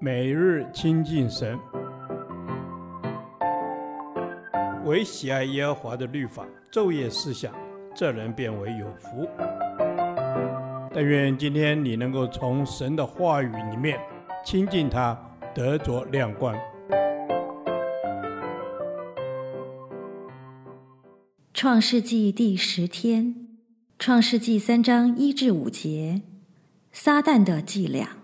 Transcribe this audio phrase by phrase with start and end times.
[0.00, 1.58] 每日亲近神，
[4.84, 7.54] 唯喜爱耶和华的律法，昼夜思想，
[7.94, 9.28] 这人便为有福。
[10.92, 13.98] 但愿今天你能够从神的话语里面
[14.44, 15.18] 亲近他，
[15.54, 16.54] 得着亮光。
[21.52, 23.34] 创世纪第十天，
[23.98, 26.22] 创世纪三章一至五节，
[26.92, 28.23] 撒旦的伎俩。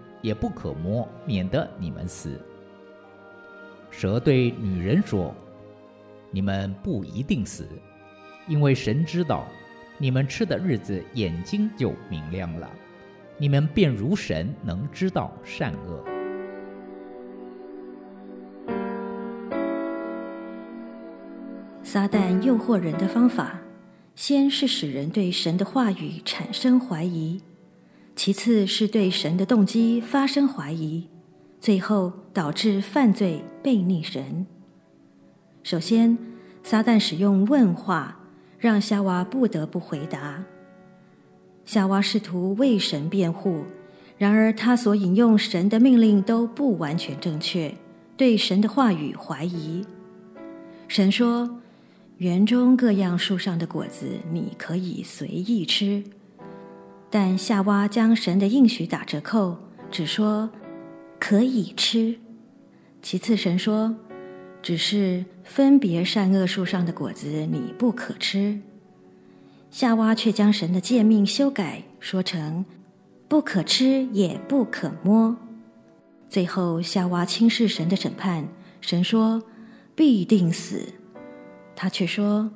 [0.21, 2.39] 也不可摸，免得你们死。
[3.89, 5.35] 蛇对女人说
[6.31, 7.67] ：“你们不一定死，
[8.47, 9.45] 因为神知道，
[9.97, 12.69] 你们吃的日子眼睛就明亮了，
[13.37, 16.03] 你们便如神，能知道善恶。”
[21.83, 23.59] 撒旦诱惑人的方法，
[24.15, 27.41] 先是使人对神的话语产生怀疑。
[28.23, 31.07] 其次是对神的动机发生怀疑，
[31.59, 34.45] 最后导致犯罪悖逆神。
[35.63, 36.15] 首先，
[36.61, 38.19] 撒旦使用问话，
[38.59, 40.43] 让夏娃不得不回答。
[41.65, 43.63] 夏娃试图为神辩护，
[44.19, 47.73] 然而他所引用神的命令都不完全正确，
[48.15, 49.83] 对神的话语怀疑。
[50.87, 51.59] 神说
[52.21, 56.03] ：“园中各样树上的果子，你可以随意吃。”
[57.13, 59.57] 但夏娃将神的应许打折扣，
[59.91, 60.49] 只说
[61.19, 62.17] 可以吃。
[63.01, 63.93] 其次，神说
[64.61, 68.61] 只是分别善恶树上的果子你不可吃。
[69.69, 72.63] 夏娃却将神的诫命修改，说成
[73.27, 75.35] 不可吃也不可摸。
[76.29, 78.47] 最后，夏娃轻视神的审判，
[78.79, 79.43] 神说
[79.93, 80.93] 必定死，
[81.75, 82.49] 他却说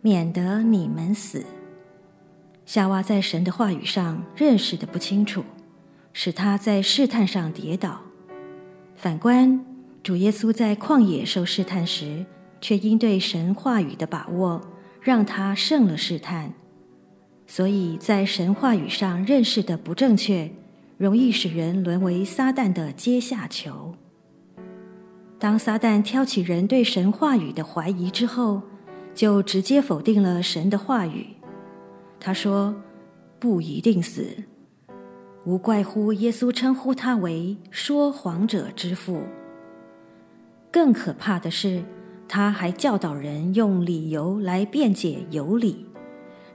[0.00, 1.44] 免得你们死。
[2.72, 5.44] 夏娃在神的话语上认识的不清楚，
[6.14, 8.00] 使他在试探上跌倒。
[8.96, 9.62] 反观
[10.02, 12.24] 主耶稣在旷野受试探时，
[12.62, 14.58] 却因对神话语的把握，
[15.02, 16.54] 让他胜了试探。
[17.46, 20.50] 所以在神话语上认识的不正确，
[20.96, 23.94] 容易使人沦为撒旦的阶下囚。
[25.38, 28.62] 当撒旦挑起人对神话语的怀疑之后，
[29.14, 31.26] 就直接否定了神的话语。
[32.24, 32.72] 他说
[33.40, 34.24] ：“不一定死，
[35.44, 39.22] 无怪乎耶稣称呼他为说谎者之父。
[40.70, 41.82] 更可怕的是，
[42.28, 45.84] 他还教导人用理由来辩解有理，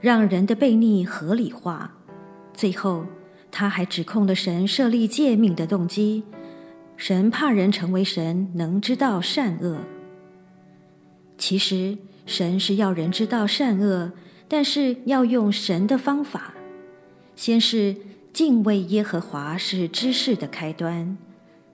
[0.00, 1.98] 让人的悖逆合理化。
[2.54, 3.04] 最后，
[3.50, 6.24] 他还指控了神设立诫命的动机：
[6.96, 9.76] 神怕人成为神，能知道善恶。
[11.36, 14.10] 其实，神是要人知道善恶。”
[14.48, 16.54] 但是要用神的方法，
[17.36, 17.94] 先是
[18.32, 21.18] 敬畏耶和华是知识的开端，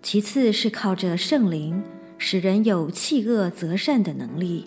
[0.03, 1.83] 其次是靠着圣灵
[2.19, 4.67] 使人有弃恶择善的能力。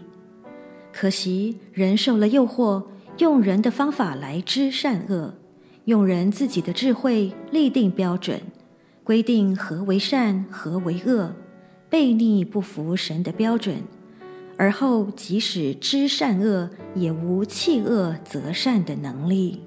[0.94, 2.86] 可惜人受了诱惑，
[3.18, 5.34] 用人的方法来知善恶，
[5.86, 8.42] 用人自己的智慧立定标准，
[9.04, 11.36] 规定何为善，何为恶，
[11.92, 13.84] 悖逆不服神的标准。
[14.58, 19.62] 而后，即使知善恶，也无弃恶择善的能力。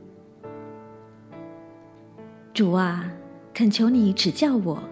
[2.53, 3.13] 主啊，
[3.55, 4.83] 恳求你指教我，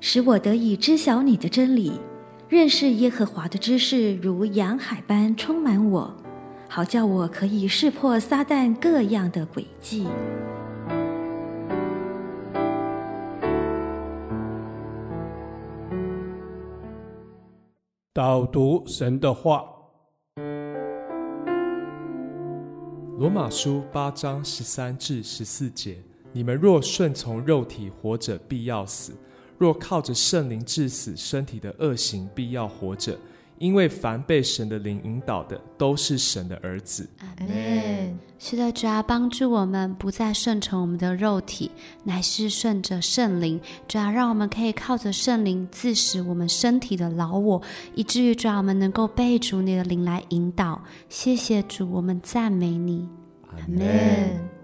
[0.00, 1.92] 使我得以知晓你的真理，
[2.48, 6.16] 认识耶和华的知识如洋海般充满我，
[6.68, 10.08] 好叫我可以识破撒旦各样的诡计。
[18.26, 19.64] 导读神的话，
[23.20, 25.98] 《罗马书》八章十三至十四节：
[26.32, 29.12] 你们若顺从肉体活着，必要死；
[29.56, 33.16] 若靠着圣灵致死身体的恶行，必要活着。
[33.58, 37.08] 因为凡被神的灵引导的，都是神的儿子。
[37.18, 38.18] 阿门。
[38.38, 41.70] 是的，主要帮助我们不再顺从我们的肉体，
[42.04, 43.58] 乃是顺着圣灵。
[43.88, 47.62] 主要让我们可以靠着圣灵自使我们身体的老我，
[47.94, 50.82] 以至于主要我们能够被主你的灵来引导。
[51.08, 53.08] 谢谢主，我们赞美你。
[53.48, 54.56] 阿门。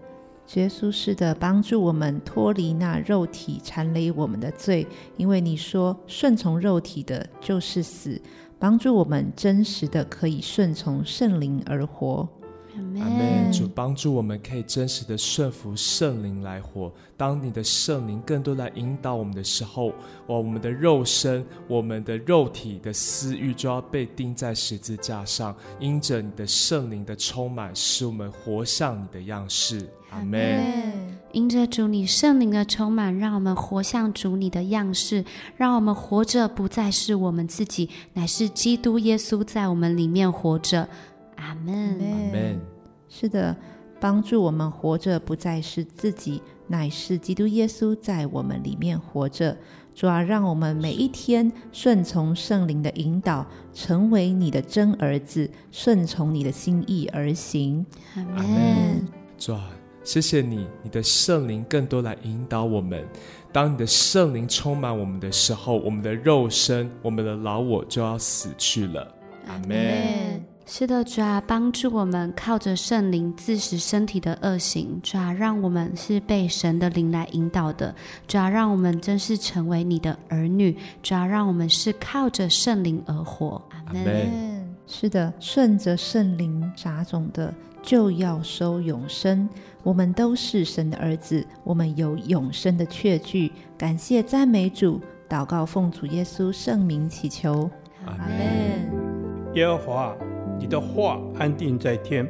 [0.54, 4.86] 耶稣是的，帮助我们脱离那肉体缠累我们的罪，
[5.16, 8.20] 因为你说顺从肉体的就是死。
[8.62, 12.28] 帮助我们真实的可以顺从圣灵而活。
[12.76, 13.50] 阿门。
[13.50, 16.94] 主帮助我们可以真实的顺服圣灵来活。
[17.16, 19.88] 当你的圣灵更多来引导我们的时候，
[20.28, 25.52] 哇，我们的肉身、我们的肉体的私欲就要被钉在十字架上。
[25.80, 29.90] 因着你的圣灵的充满，使我们活像你的样式。
[30.10, 30.91] 阿门。
[31.32, 35.24] 因着主你圣灵的充满，让我们活像主你的样式，
[35.56, 40.88] 让我们活着不再是我们自己，乃是基督耶稣在我们里面活着。
[41.36, 41.98] 阿门。
[41.98, 42.60] 阿门。
[43.08, 43.56] 是的，
[43.98, 49.56] 帮助我们活着不再是自己，乃是基督耶稣在我们里面活着。
[49.94, 57.84] 主啊，让我们每一天顺从圣灵的引导，成为你的真儿子，顺从你的心意而行。
[58.14, 59.06] 阿门。
[59.38, 59.70] 主啊。
[60.04, 63.06] 谢谢你，你的圣灵更多来引导我们。
[63.52, 69.14] 当你的圣灵充满我们的时候，我们的肉身、我们的老我就要死去了。
[69.46, 70.42] 阿门。
[70.64, 74.98] 是的，主啊，帮助我们靠着圣灵自食身体的恶行。
[75.02, 77.94] 主啊，让我们是被神的灵来引导的。
[78.26, 80.76] 主啊，让我们真是成为你的儿女。
[81.02, 83.62] 主啊，让我们是靠着圣灵而活。
[83.86, 84.62] 阿门。
[84.86, 87.52] 是的，顺着圣灵杂种的，
[87.82, 89.48] 就要收永生。
[89.82, 93.50] 我们都是神的儿子，我们有永生的确据。
[93.76, 97.68] 感谢赞美主，祷告奉主耶稣圣名祈求，
[98.06, 99.54] 阿门。
[99.54, 100.16] 耶和华，
[100.58, 102.26] 你的话安定在天，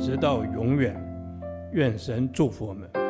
[0.00, 0.96] 直到永远。
[1.72, 3.01] 愿神祝福我们。